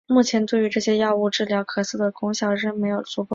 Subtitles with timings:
[0.07, 3.29] 目前对于这些药物治疗咳嗽的功效仍没有足够证据。